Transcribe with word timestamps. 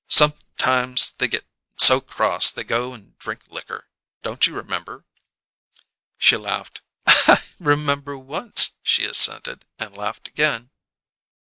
Sometimes 0.09 1.11
they 1.11 1.27
get 1.27 1.45
so 1.77 2.01
cross 2.01 2.49
they 2.49 2.63
go 2.63 2.93
and 2.95 3.15
drink 3.19 3.43
liquor. 3.49 3.85
Don't 4.23 4.47
you 4.47 4.53
remember?" 4.55 5.05
She 6.17 6.37
laughed. 6.37 6.81
"I 7.05 7.39
remember 7.59 8.17
once!" 8.17 8.71
she 8.81 9.05
assented, 9.05 9.63
and 9.77 9.95
laughed 9.95 10.27
again. 10.27 10.71